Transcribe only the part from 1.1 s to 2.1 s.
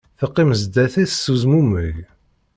s uzmumeg